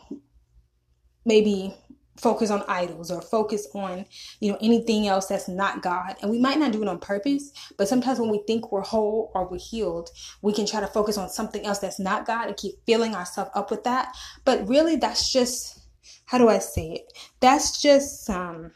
maybe 1.24 1.75
focus 2.21 2.51
on 2.51 2.63
idols 2.68 3.09
or 3.12 3.21
focus 3.21 3.68
on 3.73 4.06
you 4.39 4.51
know 4.51 4.57
anything 4.62 5.07
else 5.07 5.27
that's 5.27 5.47
not 5.47 5.81
god. 5.81 6.15
And 6.21 6.31
we 6.31 6.39
might 6.39 6.59
not 6.59 6.71
do 6.71 6.81
it 6.81 6.88
on 6.88 7.00
purpose 7.00 7.51
but 7.77 7.88
sometimes 7.88 8.19
when 8.19 8.29
we 8.29 8.41
think 8.47 8.71
we're 8.71 8.81
whole 8.81 9.31
or 9.33 9.47
we're 9.47 9.57
healed 9.57 10.09
we 10.41 10.53
can 10.53 10.65
try 10.65 10.79
to 10.79 10.88
focus 10.88 11.18
on 11.18 11.29
something 11.29 11.65
else 11.65 11.79
that's 11.79 12.00
not 12.00 12.25
god 12.25 12.47
and 12.47 12.57
keep 12.57 12.75
filling 12.85 13.15
ourselves 13.15 13.51
up 13.56 13.71
with 13.71 13.83
that. 13.83 14.15
But 14.45 14.68
really 14.68 14.95
that's 14.95 15.31
just 15.31 15.79
how 16.25 16.38
do 16.38 16.47
i 16.47 16.59
say 16.59 16.91
it? 16.91 17.13
That's 17.39 17.81
just 17.81 18.29
um 18.29 18.71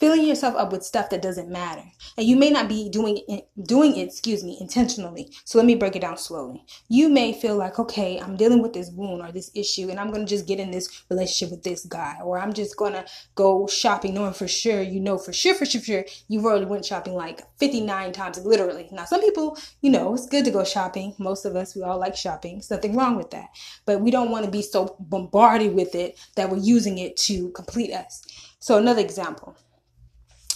filling 0.00 0.26
yourself 0.26 0.56
up 0.56 0.72
with 0.72 0.82
stuff 0.82 1.10
that 1.10 1.22
doesn't 1.22 1.50
matter. 1.50 1.84
And 2.16 2.26
you 2.26 2.34
may 2.34 2.50
not 2.50 2.68
be 2.68 2.88
doing 2.88 3.20
it, 3.28 3.48
doing 3.62 3.96
it, 3.96 4.08
excuse 4.08 4.42
me, 4.42 4.56
intentionally. 4.60 5.30
So 5.44 5.58
let 5.58 5.66
me 5.66 5.74
break 5.74 5.94
it 5.94 6.00
down 6.00 6.16
slowly. 6.16 6.64
You 6.88 7.10
may 7.10 7.32
feel 7.32 7.56
like, 7.56 7.78
okay, 7.78 8.18
I'm 8.18 8.36
dealing 8.36 8.62
with 8.62 8.72
this 8.72 8.90
wound 8.90 9.22
or 9.22 9.30
this 9.30 9.50
issue 9.54 9.90
and 9.90 10.00
I'm 10.00 10.10
to 10.12 10.24
just 10.24 10.46
get 10.46 10.58
in 10.58 10.70
this 10.70 11.04
relationship 11.10 11.50
with 11.50 11.62
this 11.62 11.84
guy 11.84 12.16
or 12.24 12.38
I'm 12.38 12.52
just 12.52 12.76
to 12.78 13.04
go 13.34 13.66
shopping 13.66 14.14
knowing 14.14 14.32
for 14.32 14.48
sure, 14.48 14.80
you 14.80 15.00
know, 15.00 15.18
for 15.18 15.32
sure, 15.32 15.54
for 15.54 15.66
sure, 15.66 15.80
for 15.80 15.86
sure, 15.86 16.04
you've 16.28 16.46
already 16.46 16.64
went 16.64 16.84
shopping 16.84 17.14
like 17.14 17.42
59 17.58 18.12
times, 18.12 18.38
literally. 18.44 18.88
Now, 18.90 19.04
some 19.04 19.20
people, 19.20 19.58
you 19.82 19.90
know, 19.90 20.14
it's 20.14 20.26
good 20.26 20.46
to 20.46 20.50
go 20.50 20.64
shopping. 20.64 21.14
Most 21.18 21.44
of 21.44 21.54
us, 21.56 21.76
we 21.76 21.82
all 21.82 21.98
like 21.98 22.16
shopping. 22.16 22.54
There's 22.54 22.70
nothing 22.70 22.96
wrong 22.96 23.16
with 23.16 23.30
that. 23.32 23.50
But 23.84 24.00
we 24.00 24.10
don't 24.10 24.30
want 24.30 24.46
to 24.46 24.50
be 24.50 24.62
so 24.62 24.96
bombarded 24.98 25.74
with 25.74 25.94
it 25.94 26.18
that 26.36 26.50
we're 26.50 26.56
using 26.56 26.98
it 26.98 27.16
to 27.18 27.50
complete 27.50 27.92
us. 27.92 28.24
So 28.60 28.78
another 28.78 29.00
example 29.00 29.56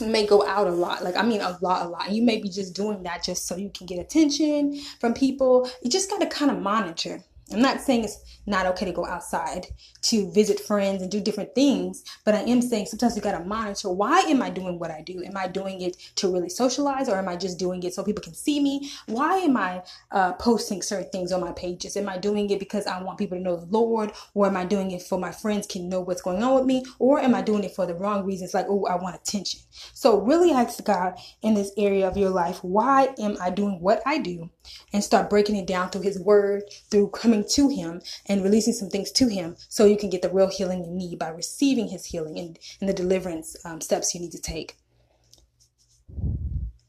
may 0.01 0.27
go 0.27 0.47
out 0.47 0.67
a 0.67 0.71
lot. 0.71 1.03
Like 1.05 1.17
i 1.17 1.23
mean 1.23 1.41
a 1.41 1.59
lot 1.61 1.87
a 1.87 1.89
lot. 1.89 2.11
You 2.11 2.23
may 2.23 2.41
be 2.41 2.49
just 2.49 2.75
doing 2.75 3.03
that 3.05 3.23
just 3.23 3.47
so 3.47 3.57
you 3.57 3.71
can 3.71 3.87
get 3.87 3.99
attention 3.99 4.81
from 5.01 5.15
people. 5.15 5.69
You 5.83 5.91
just 5.91 6.11
got 6.11 6.21
to 6.21 6.27
kind 6.27 6.51
of 6.51 6.59
monitor 6.59 7.23
I'm 7.53 7.61
not 7.61 7.81
saying 7.81 8.05
it's 8.05 8.41
not 8.47 8.67
okay 8.67 8.85
to 8.87 8.93
go 8.93 9.07
outside 9.07 9.67
to 10.03 10.31
visit 10.33 10.61
friends 10.61 11.03
and 11.03 11.11
do 11.11 11.21
different 11.21 11.55
things, 11.55 12.05
but 12.25 12.35
I 12.35 12.41
am 12.41 12.61
saying 12.61 12.87
sometimes 12.87 13.17
you 13.17 13.23
got 13.23 13.39
to 13.39 13.45
monitor 13.45 13.91
why 13.91 14.21
am 14.21 14.43
I 14.43 14.51
doing 14.51 14.79
what 14.79 14.91
I 14.91 15.03
do? 15.03 15.23
Am 15.25 15.37
I 15.37 15.49
doing 15.49 15.81
it 15.81 15.97
to 16.17 16.33
really 16.33 16.49
socialize 16.49 17.09
or 17.09 17.17
am 17.17 17.29
I 17.29 17.37
just 17.37 17.59
doing 17.59 17.83
it 17.83 17.95
so 17.95 18.03
people 18.05 18.23
can 18.23 18.35
see 18.35 18.61
me? 18.61 18.91
Why 19.07 19.39
am 19.39 19.57
I 19.57 19.83
uh, 20.11 20.33
posting 20.35 20.83
certain 20.83 21.11
things 21.11 21.33
on 21.33 21.41
my 21.41 21.53
pages? 21.53 21.97
Am 21.97 22.09
I 22.09 22.19
doing 22.19 22.51
it 22.51 22.59
because 22.59 22.87
I 22.87 23.03
want 23.03 23.19
people 23.19 23.39
to 23.39 23.43
know 23.43 23.57
the 23.57 23.67
Lord 23.67 24.13
or 24.35 24.47
am 24.47 24.57
I 24.57 24.65
doing 24.65 24.91
it 24.91 25.03
for 25.03 25.19
my 25.19 25.33
friends 25.33 25.67
can 25.67 25.89
know 25.89 26.01
what's 26.01 26.23
going 26.23 26.43
on 26.43 26.55
with 26.55 26.67
me 26.67 26.85
or 26.99 27.21
am 27.21 27.35
I 27.35 27.43
doing 27.43 27.65
it 27.65 27.75
for 27.75 27.87
the 27.87 27.95
wrong 27.95 28.25
reasons 28.25 28.55
like, 28.55 28.67
oh, 28.69 28.85
I 28.87 28.97
want 28.97 29.17
attention? 29.17 29.61
So 29.93 30.21
really 30.21 30.53
ask 30.53 30.83
God 30.85 31.15
in 31.43 31.55
this 31.55 31.73
area 31.77 32.07
of 32.07 32.17
your 32.17 32.31
life, 32.31 32.63
why 32.63 33.15
am 33.19 33.37
I 33.41 33.51
doing 33.51 33.81
what 33.81 34.03
I 34.07 34.19
do? 34.19 34.51
And 34.93 35.05
start 35.05 35.31
breaking 35.31 35.57
it 35.57 35.67
down 35.67 35.91
through 35.91 36.03
his 36.03 36.19
word, 36.19 36.63
through 36.91 37.11
coming 37.35 37.49
to 37.49 37.69
Him 37.69 38.01
and 38.27 38.43
releasing 38.43 38.73
some 38.73 38.89
things 38.89 39.11
to 39.13 39.29
Him 39.29 39.57
so 39.69 39.85
you 39.85 39.97
can 39.97 40.11
get 40.11 40.23
the 40.23 40.31
real 40.31 40.49
healing 40.49 40.85
you 40.85 40.91
need 40.91 41.19
by 41.19 41.29
receiving 41.29 41.89
His 41.89 42.07
healing 42.07 42.39
and, 42.39 42.59
and 42.81 42.89
the 42.89 42.95
deliverance 42.95 43.57
um, 43.65 43.81
steps 43.81 44.15
you 44.15 44.21
need 44.21 44.33
to 44.33 44.41
take. 44.41 44.77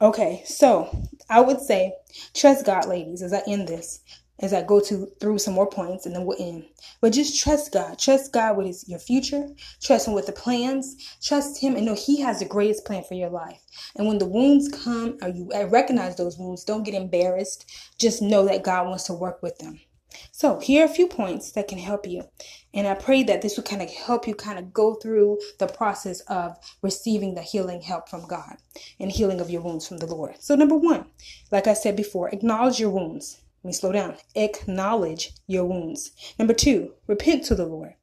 Okay, 0.02 0.44
so 0.46 1.04
I 1.30 1.40
would 1.40 1.62
say 1.62 1.94
trust 2.34 2.66
God, 2.66 2.88
ladies, 2.88 3.22
as 3.22 3.34
I 3.34 3.42
end 3.48 3.68
this, 3.68 4.02
as 4.40 4.54
I 4.54 4.62
go 4.62 4.82
to 4.82 5.08
through 5.22 5.40
some 5.40 5.54
more 5.54 5.70
points 5.70 6.06
and 6.06 6.14
then 6.14 6.26
we'll 6.26 6.38
end. 6.38 6.66
But 7.00 7.14
just 7.14 7.42
trust 7.42 7.72
God. 7.72 7.98
Trust 7.98 8.34
God 8.34 8.58
with 8.58 8.68
his, 8.68 8.88
your 8.90 9.00
future. 9.00 9.48
Trust 9.82 10.08
Him 10.08 10.14
with 10.14 10.26
the 10.26 10.34
plans. 10.34 10.98
Trust 11.24 11.62
Him 11.62 11.76
and 11.76 11.86
know 11.86 11.96
He 11.96 12.20
has 12.20 12.40
the 12.40 12.46
greatest 12.46 12.86
plan 12.86 13.04
for 13.04 13.14
your 13.14 13.30
life. 13.30 13.62
And 13.96 14.08
when 14.08 14.18
the 14.18 14.28
wounds 14.28 14.68
come, 14.68 15.18
or 15.22 15.30
you 15.30 15.50
recognize 15.70 16.18
those 16.18 16.38
wounds, 16.38 16.66
don't 16.66 16.84
get 16.84 16.94
embarrassed. 16.94 17.66
Just 17.98 18.22
know 18.22 18.46
that 18.46 18.64
God 18.64 18.88
wants 18.88 19.06
to 19.06 19.14
work 19.14 19.42
with 19.42 19.58
them. 19.60 19.80
So, 20.32 20.60
here 20.60 20.84
are 20.84 20.86
a 20.86 20.94
few 20.94 21.08
points 21.08 21.52
that 21.54 21.68
can 21.68 21.78
help 21.78 22.08
you. 22.08 22.24
And 22.74 22.88
I 22.88 22.94
pray 22.94 23.24
that 23.24 23.42
this 23.42 23.58
will 23.58 23.64
kind 23.64 23.82
of 23.82 23.90
help 23.90 24.28
you 24.28 24.36
kind 24.36 24.60
of 24.60 24.74
go 24.74 24.96
through 24.96 25.40
the 25.60 25.68
process 25.68 26.20
of 26.22 26.58
receiving 26.82 27.36
the 27.36 27.42
healing 27.42 27.82
help 27.82 28.10
from 28.10 28.28
God 28.28 28.58
and 29.00 29.12
healing 29.12 29.40
of 29.40 29.50
your 29.50 29.62
wounds 29.62 29.88
from 29.88 29.98
the 29.98 30.06
Lord. 30.06 30.36
So, 30.40 30.56
number 30.56 30.76
one, 30.76 31.06
like 31.52 31.68
I 31.68 31.74
said 31.74 31.96
before, 31.96 32.30
acknowledge 32.30 32.80
your 32.80 32.92
wounds. 32.92 33.42
Let 33.64 33.70
me 33.70 33.74
slow 33.74 33.92
down. 33.92 34.18
Acknowledge 34.36 35.34
your 35.48 35.66
wounds. 35.66 36.12
Number 36.38 36.54
two, 36.54 36.94
repent 37.08 37.46
to 37.46 37.56
the 37.56 37.66
Lord. 37.66 37.96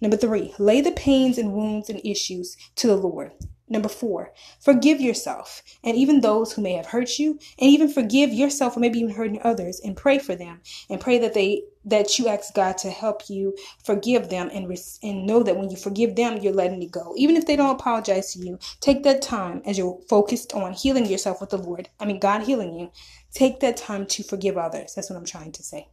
Number 0.00 0.16
three, 0.16 0.54
lay 0.58 0.80
the 0.80 0.92
pains 0.92 1.38
and 1.38 1.52
wounds 1.52 1.90
and 1.90 2.00
issues 2.04 2.56
to 2.76 2.86
the 2.86 2.96
Lord. 2.96 3.32
Number 3.70 3.88
four, 3.88 4.32
forgive 4.58 5.00
yourself 5.00 5.62
and 5.84 5.96
even 5.96 6.20
those 6.20 6.52
who 6.52 6.60
may 6.60 6.72
have 6.72 6.86
hurt 6.86 7.20
you, 7.20 7.38
and 7.56 7.70
even 7.70 7.88
forgive 7.88 8.32
yourself 8.32 8.76
or 8.76 8.80
maybe 8.80 8.98
even 8.98 9.14
hurting 9.14 9.40
others, 9.44 9.80
and 9.84 9.96
pray 9.96 10.18
for 10.18 10.34
them 10.34 10.60
and 10.90 11.00
pray 11.00 11.18
that 11.18 11.34
they 11.34 11.62
that 11.84 12.18
you 12.18 12.26
ask 12.26 12.52
God 12.52 12.76
to 12.78 12.90
help 12.90 13.30
you 13.30 13.56
forgive 13.84 14.28
them 14.28 14.50
and 14.52 14.76
and 15.04 15.24
know 15.24 15.44
that 15.44 15.56
when 15.56 15.70
you 15.70 15.76
forgive 15.76 16.16
them, 16.16 16.38
you're 16.38 16.52
letting 16.52 16.82
it 16.82 16.90
go. 16.90 17.14
Even 17.16 17.36
if 17.36 17.46
they 17.46 17.54
don't 17.54 17.76
apologize 17.76 18.32
to 18.32 18.40
you, 18.40 18.58
take 18.80 19.04
that 19.04 19.22
time 19.22 19.62
as 19.64 19.78
you're 19.78 20.00
focused 20.08 20.52
on 20.52 20.72
healing 20.72 21.06
yourself 21.06 21.40
with 21.40 21.50
the 21.50 21.56
Lord. 21.56 21.88
I 22.00 22.06
mean, 22.06 22.18
God 22.18 22.42
healing 22.42 22.74
you. 22.74 22.90
Take 23.32 23.60
that 23.60 23.76
time 23.76 24.04
to 24.06 24.24
forgive 24.24 24.58
others. 24.58 24.94
That's 24.94 25.08
what 25.08 25.16
I'm 25.16 25.24
trying 25.24 25.52
to 25.52 25.62
say 25.62 25.86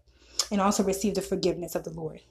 and 0.51 0.61
also 0.61 0.83
receive 0.83 1.15
the 1.15 1.21
forgiveness 1.21 1.75
of 1.75 1.83
the 1.83 1.91
Lord. 1.91 2.21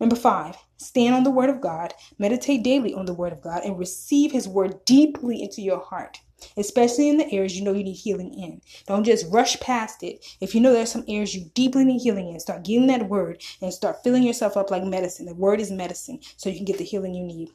Number 0.00 0.16
five, 0.16 0.56
stand 0.76 1.14
on 1.14 1.24
the 1.24 1.30
Word 1.30 1.50
of 1.50 1.60
God, 1.60 1.94
meditate 2.18 2.62
daily 2.62 2.94
on 2.94 3.06
the 3.06 3.14
Word 3.14 3.32
of 3.32 3.40
God, 3.40 3.62
and 3.64 3.78
receive 3.78 4.32
His 4.32 4.48
Word 4.48 4.84
deeply 4.84 5.42
into 5.42 5.62
your 5.62 5.80
heart, 5.80 6.18
especially 6.56 7.08
in 7.08 7.16
the 7.16 7.32
areas 7.32 7.56
you 7.56 7.64
know 7.64 7.72
you 7.72 7.84
need 7.84 7.94
healing 7.94 8.34
in. 8.34 8.60
Don't 8.86 9.04
just 9.04 9.26
rush 9.32 9.58
past 9.60 10.02
it. 10.02 10.24
If 10.40 10.54
you 10.54 10.60
know 10.60 10.72
there's 10.72 10.92
some 10.92 11.04
areas 11.08 11.34
you 11.34 11.50
deeply 11.54 11.84
need 11.84 12.00
healing 12.02 12.28
in, 12.28 12.40
start 12.40 12.64
getting 12.64 12.86
that 12.88 13.08
Word 13.08 13.42
and 13.60 13.72
start 13.72 14.02
filling 14.02 14.22
yourself 14.22 14.56
up 14.56 14.70
like 14.70 14.84
medicine. 14.84 15.26
The 15.26 15.34
Word 15.34 15.60
is 15.60 15.70
medicine, 15.70 16.20
so 16.36 16.48
you 16.48 16.56
can 16.56 16.64
get 16.64 16.78
the 16.78 16.84
healing 16.84 17.14
you 17.14 17.24
need. 17.24 17.50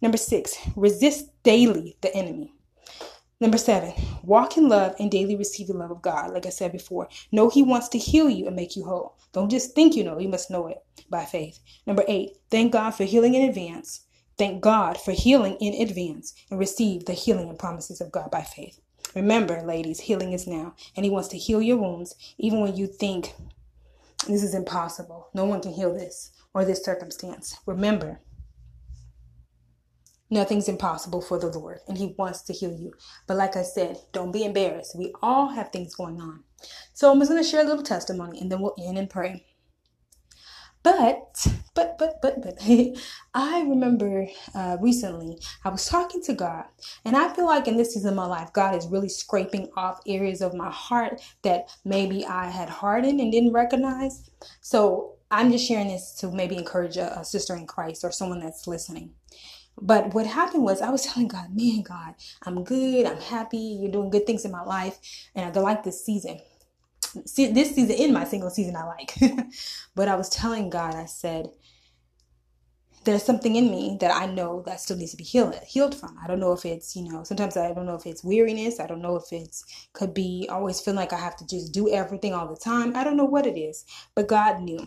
Number 0.00 0.18
six, 0.18 0.56
resist 0.76 1.26
daily 1.42 1.96
the 2.00 2.14
enemy. 2.14 2.54
Number 3.42 3.58
seven, 3.58 3.92
walk 4.22 4.56
in 4.56 4.68
love 4.68 4.94
and 5.00 5.10
daily 5.10 5.34
receive 5.34 5.66
the 5.66 5.72
love 5.72 5.90
of 5.90 6.00
God. 6.00 6.32
Like 6.32 6.46
I 6.46 6.50
said 6.50 6.70
before, 6.70 7.08
know 7.32 7.48
He 7.48 7.60
wants 7.60 7.88
to 7.88 7.98
heal 7.98 8.30
you 8.30 8.46
and 8.46 8.54
make 8.54 8.76
you 8.76 8.84
whole. 8.84 9.18
Don't 9.32 9.50
just 9.50 9.74
think 9.74 9.96
you 9.96 10.04
know, 10.04 10.20
you 10.20 10.28
must 10.28 10.48
know 10.48 10.68
it 10.68 10.78
by 11.10 11.24
faith. 11.24 11.58
Number 11.84 12.04
eight, 12.06 12.36
thank 12.52 12.72
God 12.72 12.92
for 12.92 13.02
healing 13.02 13.34
in 13.34 13.48
advance. 13.48 14.06
Thank 14.38 14.60
God 14.60 14.96
for 14.96 15.10
healing 15.10 15.56
in 15.56 15.82
advance 15.82 16.34
and 16.50 16.60
receive 16.60 17.04
the 17.04 17.14
healing 17.14 17.48
and 17.48 17.58
promises 17.58 18.00
of 18.00 18.12
God 18.12 18.30
by 18.30 18.42
faith. 18.42 18.78
Remember, 19.12 19.60
ladies, 19.60 19.98
healing 19.98 20.32
is 20.32 20.46
now, 20.46 20.76
and 20.94 21.04
He 21.04 21.10
wants 21.10 21.26
to 21.30 21.36
heal 21.36 21.60
your 21.60 21.78
wounds 21.78 22.14
even 22.38 22.60
when 22.60 22.76
you 22.76 22.86
think 22.86 23.34
this 24.28 24.44
is 24.44 24.54
impossible. 24.54 25.30
No 25.34 25.46
one 25.46 25.60
can 25.60 25.72
heal 25.72 25.92
this 25.92 26.30
or 26.54 26.64
this 26.64 26.84
circumstance. 26.84 27.58
Remember, 27.66 28.20
Nothing's 30.32 30.66
impossible 30.66 31.20
for 31.20 31.38
the 31.38 31.48
Lord, 31.48 31.80
and 31.86 31.98
He 31.98 32.14
wants 32.16 32.40
to 32.44 32.54
heal 32.54 32.72
you. 32.72 32.94
But 33.26 33.36
like 33.36 33.54
I 33.54 33.62
said, 33.62 33.98
don't 34.12 34.32
be 34.32 34.46
embarrassed. 34.46 34.96
We 34.96 35.12
all 35.22 35.48
have 35.48 35.68
things 35.68 35.94
going 35.94 36.22
on. 36.22 36.44
So 36.94 37.12
I'm 37.12 37.18
just 37.18 37.30
going 37.30 37.42
to 37.42 37.46
share 37.46 37.60
a 37.60 37.68
little 37.68 37.82
testimony, 37.82 38.40
and 38.40 38.50
then 38.50 38.62
we'll 38.62 38.74
end 38.82 38.96
and 38.96 39.10
pray. 39.10 39.44
But, 40.82 41.46
but, 41.74 41.98
but, 41.98 42.22
but, 42.22 42.42
but, 42.42 42.58
I 43.34 43.60
remember 43.60 44.26
uh, 44.54 44.78
recently 44.80 45.38
I 45.66 45.68
was 45.68 45.84
talking 45.84 46.22
to 46.22 46.32
God, 46.32 46.64
and 47.04 47.14
I 47.14 47.30
feel 47.34 47.44
like 47.44 47.68
in 47.68 47.76
this 47.76 47.92
season 47.92 48.08
of 48.08 48.16
my 48.16 48.24
life, 48.24 48.54
God 48.54 48.74
is 48.74 48.86
really 48.86 49.10
scraping 49.10 49.68
off 49.76 50.00
areas 50.06 50.40
of 50.40 50.54
my 50.54 50.70
heart 50.70 51.20
that 51.42 51.68
maybe 51.84 52.24
I 52.24 52.48
had 52.48 52.70
hardened 52.70 53.20
and 53.20 53.30
didn't 53.30 53.52
recognize. 53.52 54.30
So 54.62 55.16
I'm 55.30 55.52
just 55.52 55.68
sharing 55.68 55.88
this 55.88 56.14
to 56.20 56.32
maybe 56.32 56.56
encourage 56.56 56.96
a, 56.96 57.20
a 57.20 57.24
sister 57.24 57.54
in 57.54 57.66
Christ 57.66 58.02
or 58.02 58.10
someone 58.10 58.40
that's 58.40 58.66
listening. 58.66 59.12
But 59.80 60.14
what 60.14 60.26
happened 60.26 60.62
was 60.62 60.80
I 60.80 60.90
was 60.90 61.02
telling 61.04 61.28
God, 61.28 61.48
man, 61.54 61.82
God, 61.82 62.14
I'm 62.44 62.64
good. 62.64 63.06
I'm 63.06 63.20
happy. 63.20 63.78
You're 63.80 63.92
doing 63.92 64.10
good 64.10 64.26
things 64.26 64.44
in 64.44 64.52
my 64.52 64.62
life. 64.62 64.98
And 65.34 65.56
I 65.56 65.60
like 65.60 65.82
this 65.82 66.04
season. 66.04 66.38
See, 67.26 67.52
this 67.52 67.74
season 67.74 67.96
in 67.96 68.12
my 68.12 68.24
single 68.24 68.50
season 68.50 68.76
I 68.76 68.84
like. 68.84 69.14
but 69.94 70.08
I 70.08 70.14
was 70.16 70.28
telling 70.28 70.70
God, 70.70 70.94
I 70.94 71.06
said, 71.06 71.50
there's 73.04 73.22
something 73.22 73.56
in 73.56 73.70
me 73.70 73.96
that 74.00 74.14
I 74.14 74.26
know 74.26 74.62
that 74.66 74.80
still 74.80 74.96
needs 74.96 75.10
to 75.10 75.16
be 75.16 75.24
healed 75.24 75.54
healed 75.66 75.94
from. 75.94 76.16
I 76.22 76.28
don't 76.28 76.40
know 76.40 76.52
if 76.52 76.64
it's, 76.64 76.94
you 76.94 77.10
know, 77.10 77.24
sometimes 77.24 77.56
I 77.56 77.72
don't 77.72 77.86
know 77.86 77.96
if 77.96 78.06
it's 78.06 78.22
weariness. 78.22 78.78
I 78.78 78.86
don't 78.86 79.02
know 79.02 79.16
if 79.16 79.32
it's 79.32 79.88
could 79.92 80.14
be 80.14 80.48
always 80.50 80.80
feeling 80.80 80.98
like 80.98 81.12
I 81.12 81.18
have 81.18 81.36
to 81.36 81.46
just 81.46 81.72
do 81.72 81.90
everything 81.90 82.32
all 82.32 82.48
the 82.48 82.56
time. 82.56 82.96
I 82.96 83.04
don't 83.04 83.16
know 83.16 83.24
what 83.24 83.46
it 83.46 83.58
is, 83.58 83.84
but 84.14 84.28
God 84.28 84.60
knew. 84.62 84.86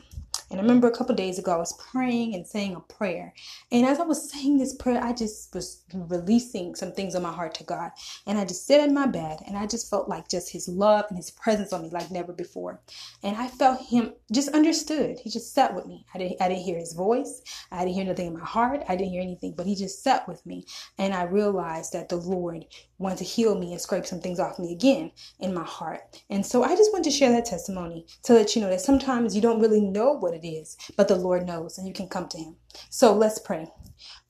And 0.50 0.60
I 0.60 0.64
remember 0.64 0.88
a 0.88 0.96
couple 0.96 1.16
days 1.16 1.40
ago, 1.40 1.52
I 1.54 1.58
was 1.58 1.74
praying 1.74 2.36
and 2.36 2.46
saying 2.46 2.76
a 2.76 2.80
prayer. 2.80 3.34
And 3.72 3.86
as 3.86 4.00
I 4.00 4.04
was 4.04 4.30
saying 4.32 4.58
this 4.58 4.76
prayer, 4.76 5.04
I 5.04 5.14
just 5.14 5.54
was 5.54 5.84
releasing 5.94 6.76
some 6.76 6.92
things 6.92 7.16
on 7.16 7.24
my 7.24 7.32
heart 7.32 7.54
to 7.56 7.64
God. 7.64 7.92
And 8.28 8.38
I 8.38 8.46
just 8.46 8.66
sit 8.66 8.82
in 8.82 8.94
my 8.94 9.08
bed 9.08 9.40
and 9.48 9.58
I 9.58 9.66
just 9.66 9.90
felt 9.90 10.08
like 10.08 10.30
just 10.30 10.52
His 10.52 10.68
love 10.68 11.06
and 11.10 11.18
His 11.18 11.32
presence 11.32 11.74
on 11.74 11.82
me 11.82 11.90
like 11.90 12.12
never 12.12 12.34
before. 12.34 12.82
And 13.24 13.36
I 13.36 13.48
felt 13.48 13.82
Him 13.82 14.14
just 14.32 14.50
understood. 14.50 15.20
He 15.20 15.30
just 15.30 15.54
sat 15.54 15.74
with 15.76 15.86
me. 15.88 16.06
I 16.14 16.20
didn't, 16.20 16.42
I 16.42 16.50
didn't 16.50 16.64
hear 16.64 16.78
His 16.78 16.94
voice. 16.94 17.42
I 17.72 17.80
didn't 17.80 17.96
hear 17.96 18.06
nothing 18.06 18.28
in 18.28 18.38
my 18.38 18.46
heart. 18.46 18.84
I 18.88 18.96
didn't 18.96 19.12
hear 19.12 19.22
anything, 19.22 19.54
but 19.58 19.66
He 19.66 19.76
just 19.76 20.04
sat 20.04 20.28
with 20.28 20.46
me. 20.46 20.66
And 20.98 21.14
I 21.14 21.24
realized 21.24 21.94
that 21.94 22.10
the 22.10 22.18
Lord 22.18 22.66
wanted 22.98 23.18
to 23.18 23.24
heal 23.24 23.58
me 23.58 23.72
and 23.72 23.82
scrape 23.82 24.06
some 24.06 24.22
things 24.22 24.40
off 24.40 24.60
me 24.60 24.72
again 24.72 25.12
in 25.40 25.54
my 25.54 25.64
heart. 25.64 26.24
And 26.30 26.46
so 26.46 26.64
I 26.64 26.76
just 26.76 26.94
want 26.94 27.04
to 27.06 27.12
share 27.12 27.32
that 27.32 27.46
testimony 27.46 28.06
to 28.24 28.34
let 28.34 28.56
you 28.56 28.62
know 28.62 28.70
that 28.70 28.82
sometimes 28.82 29.36
you 29.36 29.42
don't 29.42 29.60
really 29.60 29.82
know 29.82 30.14
what 30.14 30.34
it 30.36 30.48
is, 30.48 30.78
but 30.98 31.08
the 31.10 31.16
Lord 31.18 31.48
knows 31.48 31.78
and 31.80 31.88
you 31.88 31.94
can 31.94 32.10
come 32.10 32.28
to 32.30 32.40
Him. 32.40 32.58
So 32.92 33.14
let's 33.16 33.40
pray. 33.40 33.68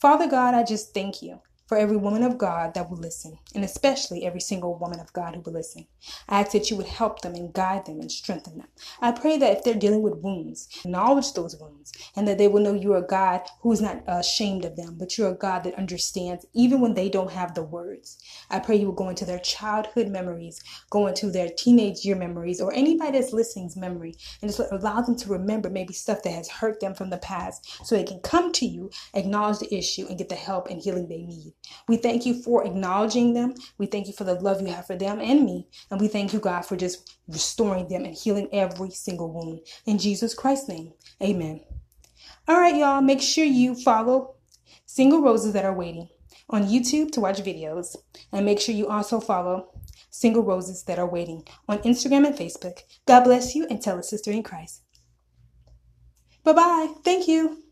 Father 0.02 0.30
God, 0.30 0.56
I 0.56 0.64
just 0.64 0.94
thank 0.94 1.22
you 1.24 1.42
for 1.68 1.78
every 1.78 1.98
woman 1.98 2.24
of 2.24 2.38
God 2.38 2.74
that 2.76 2.90
will 2.90 2.98
listen, 2.98 3.40
and 3.56 3.64
especially 3.64 4.26
every 4.26 4.40
single 4.40 4.78
woman 4.78 5.00
of 5.00 5.12
God 5.14 5.36
who 5.36 5.42
will 5.42 5.54
listen. 5.54 5.88
I 6.30 6.42
ask 6.42 6.52
that 6.52 6.70
you 6.70 6.78
would 6.78 6.86
help 6.86 7.22
them 7.22 7.34
and 7.34 7.52
guide 7.54 7.86
them 7.86 8.00
and 8.00 8.12
strengthen 8.12 8.60
them. 8.60 8.68
I 9.02 9.12
pray 9.12 9.38
that 9.38 9.58
if 9.58 9.64
they're 9.64 9.74
dealing 9.74 10.04
with 10.04 10.18
wounds, 10.18 10.70
acknowledge 10.84 11.34
those 11.34 11.58
wounds, 11.60 11.92
and 12.16 12.28
that 12.28 12.38
they 12.38 12.48
will 12.48 12.62
know 12.62 12.74
you 12.74 12.94
are 12.94 13.02
God 13.02 13.42
who 13.62 13.72
is 13.72 13.82
not 13.82 14.04
ashamed 14.08 14.64
of 14.64 14.76
them, 14.76 14.96
but 15.00 15.18
you're 15.18 15.32
a 15.32 15.36
God 15.36 15.64
that 15.64 15.76
understands 15.76 16.46
even 16.54 16.82
when 16.82 16.94
they 16.94 17.10
don't 17.10 17.32
have 17.32 17.56
the 17.56 17.64
words. 17.64 18.20
I 18.52 18.60
pray 18.60 18.76
you 18.76 18.86
will 18.86 18.94
go 18.94 19.10
into 19.10 19.26
their 19.26 19.40
childhood 19.40 20.10
memories, 20.10 20.62
go 20.92 21.08
into 21.08 21.32
their 21.32 21.50
teenage 21.50 22.06
year 22.06 22.16
memories, 22.16 22.62
or 22.62 22.74
anybody 22.74 23.18
that's 23.18 23.34
listening's 23.34 23.76
memory, 23.76 24.16
and 24.42 24.52
just 24.52 24.62
allow 24.72 25.02
them 25.02 25.16
to 25.16 25.30
remember 25.30 25.70
maybe 25.72 25.94
stuff 25.94 26.22
that 26.24 26.32
has 26.32 26.48
hurt 26.48 26.80
them 26.80 26.94
from 26.94 27.10
the 27.10 27.18
past 27.18 27.86
so 27.86 27.96
they 27.96 28.04
can 28.04 28.20
come 28.20 28.52
to 28.54 28.68
you, 28.68 28.92
acknowledge 29.16 29.60
the 29.60 29.74
issue, 29.76 30.06
and 30.08 30.20
get 30.20 30.30
the 30.30 30.36
help 30.36 30.70
and 30.70 30.82
healing 30.82 31.08
they 31.08 31.24
need. 31.24 31.55
We 31.88 31.98
thank 31.98 32.26
you 32.26 32.42
for 32.42 32.66
acknowledging 32.66 33.34
them. 33.34 33.54
We 33.78 33.86
thank 33.86 34.08
you 34.08 34.14
for 34.14 34.24
the 34.24 34.36
love 34.36 34.62
you 34.62 34.68
have 34.68 34.88
for 34.88 34.96
them 34.96 35.20
and 35.20 35.46
me. 35.46 35.68
And 35.92 36.00
we 36.00 36.08
thank 36.08 36.34
you, 36.34 36.40
God, 36.40 36.62
for 36.62 36.76
just 36.76 37.18
restoring 37.28 37.88
them 37.88 38.06
and 38.06 38.16
healing 38.16 38.50
every 38.52 38.92
single 38.92 39.32
wound. 39.32 39.62
In 39.86 39.98
Jesus 39.98 40.34
Christ's 40.34 40.70
name, 40.70 40.94
amen. 41.22 41.62
All 42.48 42.60
right, 42.60 42.76
y'all, 42.76 43.02
make 43.02 43.22
sure 43.22 43.46
you 43.46 43.76
follow 43.76 44.36
Single 44.86 45.22
Roses 45.22 45.54
That 45.54 45.66
Are 45.66 45.74
Waiting 45.74 46.10
on 46.50 46.64
YouTube 46.64 47.12
to 47.12 47.22
watch 47.22 47.40
videos. 47.40 47.96
And 48.32 48.46
make 48.46 48.60
sure 48.60 48.76
you 48.76 48.88
also 48.88 49.20
follow 49.20 49.72
Single 50.10 50.44
Roses 50.44 50.84
That 50.84 51.00
Are 51.00 51.10
Waiting 51.10 51.44
on 51.68 51.80
Instagram 51.80 52.26
and 52.26 52.36
Facebook. 52.36 52.82
God 53.08 53.24
bless 53.24 53.56
you 53.56 53.68
and 53.70 53.82
tell 53.82 53.98
a 53.98 54.04
sister 54.04 54.32
in 54.32 54.44
Christ. 54.44 54.82
Bye 56.44 56.54
bye. 56.54 56.94
Thank 57.04 57.28
you 57.28 57.64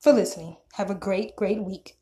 for 0.00 0.12
listening. 0.12 0.56
Have 0.74 0.90
a 0.90 0.94
great, 0.94 1.36
great 1.36 1.62
week. 1.62 1.96